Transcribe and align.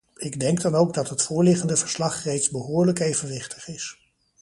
Ik 0.17 0.39
denk 0.39 0.61
dan 0.61 0.75
ook 0.75 0.93
dat 0.93 1.09
het 1.09 1.21
voorliggende 1.21 1.77
verslag 1.77 2.23
reeds 2.23 2.49
behoorlijk 2.49 2.99
evenwichtig 2.99 3.67
is. 3.67 3.97